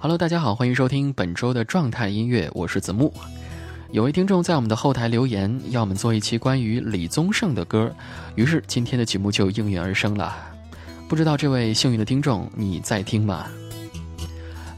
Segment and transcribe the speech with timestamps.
[0.00, 3.12] Hello，大家好，欢迎收听本周的状态音乐，我是子木。
[3.90, 7.92] 有位听众在我们的后台留言，要我们做一期关于李宗盛的歌，
[8.36, 10.36] 于是今天的节目就应运而生了。
[11.08, 13.48] 不知道这位幸运的听众你在听吗？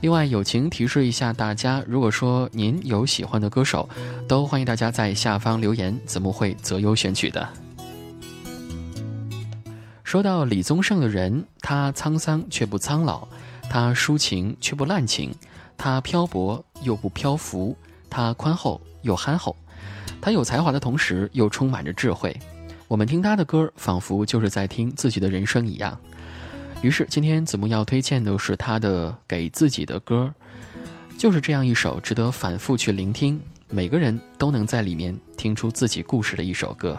[0.01, 3.87] 另外，友情提示一下大家，如果说您有喜欢的歌手，
[4.27, 7.47] 都欢迎大家在下方留言，子木会择优选取的。
[10.03, 13.29] 说到李宗盛的人，他沧桑却不苍老。
[13.71, 15.33] 他抒情却不滥情，
[15.79, 17.77] 他漂泊又不漂浮，
[18.11, 19.55] 他宽厚又憨厚，
[20.21, 22.37] 他有才华的同时又充满着智慧。
[22.89, 25.97] 我们听他的歌，仿佛就是在听自己的人生一样。
[26.83, 30.35] 于是，今天子木要推荐的是他的给自己的歌，
[31.17, 36.99] 就是这样一首值得反复去聆听，每个人都能在里面听出自己故事的一首歌。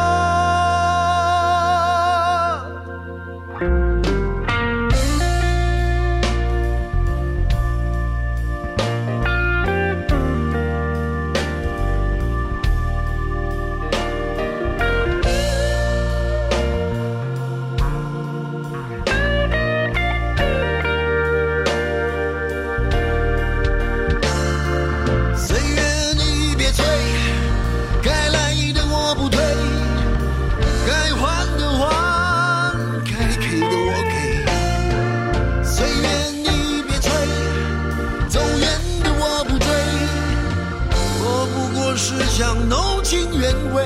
[43.51, 43.83] 因为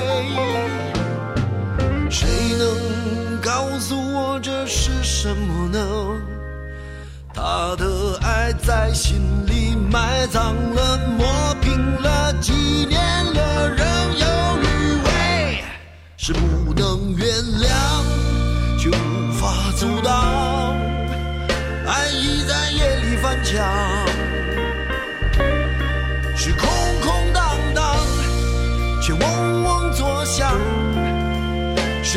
[2.08, 5.78] 谁能告诉我这是什么呢？
[7.34, 10.98] 他的爱在心里埋葬了。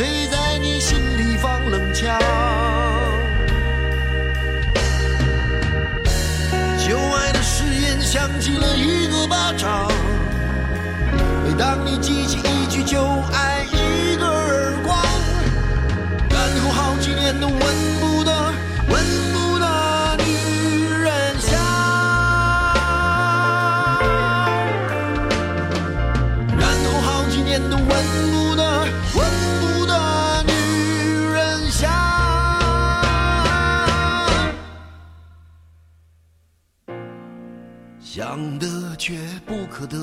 [0.00, 2.18] 谁在你心里放冷枪？
[6.78, 9.86] 旧爱的誓言响起了一个巴掌，
[11.44, 14.96] 每当你记起一句旧爱一个耳光，
[16.30, 17.60] 然后好几年都闻
[18.00, 18.09] 不
[38.02, 39.14] 想得却
[39.44, 39.96] 不可得，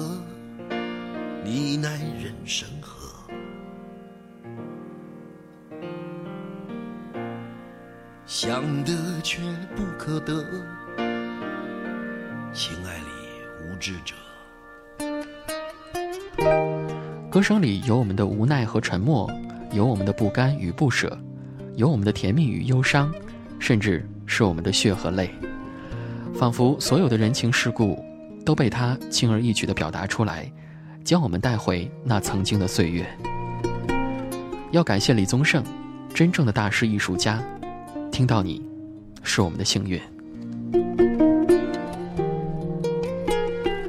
[1.43, 3.27] 你奈人生何？
[8.27, 9.41] 想得却
[9.75, 10.45] 不可得，
[12.53, 13.05] 情爱里
[13.63, 14.13] 无知者。
[17.31, 19.27] 歌声里有我们的无奈和沉默，
[19.71, 21.17] 有我们的不甘与不舍，
[21.75, 23.11] 有我们的甜蜜与忧伤，
[23.57, 25.33] 甚至是我们的血和泪。
[26.37, 27.97] 仿佛所有的人情世故
[28.45, 30.49] 都被他轻而易举地表达出来，
[31.03, 33.05] 将我们带回那曾经的岁月。
[34.71, 35.63] 要感谢李宗盛，
[36.13, 37.43] 真正的大师艺术家。
[38.11, 38.61] 听到你，
[39.23, 39.99] 是我们的幸运。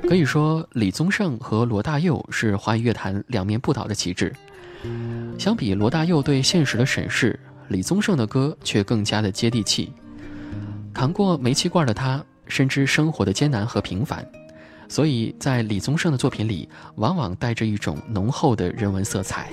[0.08, 4.34] 可以说，李宗盛和罗大佑是华语乐坛两面不倒的旗帜。
[5.38, 9.92] 相比罗大佑对现实的审视，李宗盛的歌却更加的接地气。
[10.94, 14.26] 扛过煤气罐的他，深知生活的艰难和平凡，
[14.88, 19.50] 所以在李宗盛的作品里，往往带着一种浓厚的人文色彩。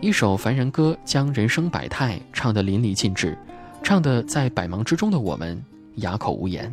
[0.00, 3.36] 一首凡人歌，将人生百态唱得淋漓尽致，
[3.82, 5.62] 唱得在百忙之中的我们
[5.96, 6.72] 哑口无言。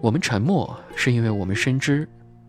[0.00, 2.08] 我们沉默，是因为我们深知，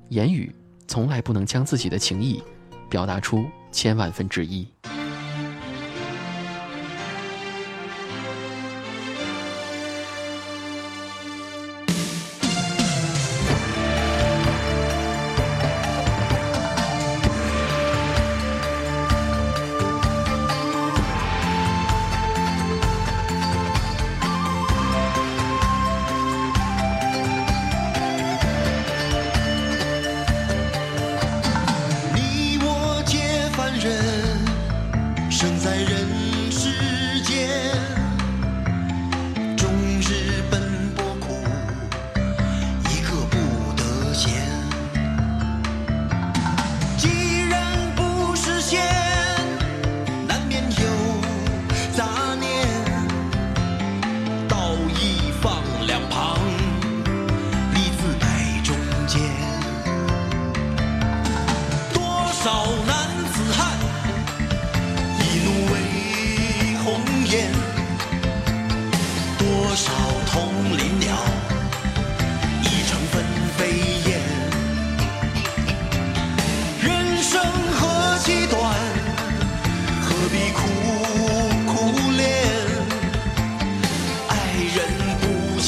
[0.10, 0.54] 言语
[0.88, 2.44] 从来不能将自己的情意
[2.90, 4.68] 表达出千万分之一。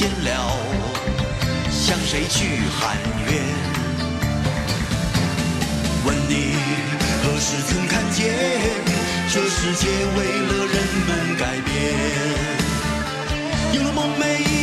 [0.01, 0.57] 见了，
[1.69, 3.29] 向谁去喊冤？
[6.03, 6.55] 问你
[7.21, 8.33] 何时曾看见
[9.29, 9.87] 这世界
[10.17, 10.75] 为了人
[11.07, 11.69] 们改变？
[13.73, 14.60] 有了梦寐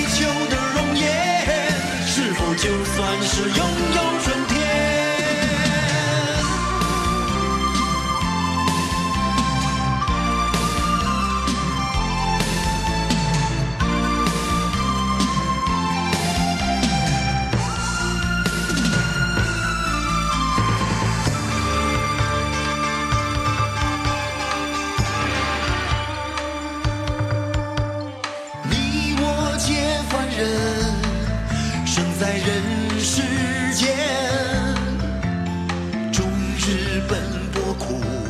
[36.69, 37.19] 日奔
[37.51, 38.28] 波苦。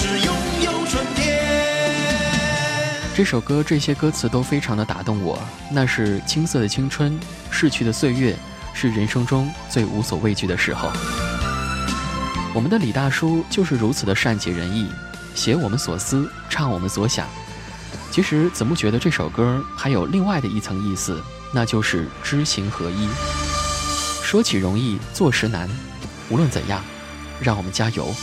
[0.00, 0.32] 是拥
[0.64, 1.42] 有春天？
[3.16, 5.36] 这首歌这些歌词都非常的打动我，
[5.72, 7.18] 那是青涩的青春，
[7.50, 8.36] 逝去的岁月，
[8.72, 10.92] 是人生中最无所畏惧的时候。
[12.54, 14.88] 我们的李大叔就是如此的善解人意，
[15.34, 17.26] 写我们所思，唱我们所想。
[18.12, 21.20] 其实子木觉得这首歌还有另外的一层意思，
[21.52, 23.08] 那就是知行合一。
[24.22, 25.68] 说起容易，做时难。
[26.28, 26.84] 无论怎样，
[27.40, 28.14] 让我们加油。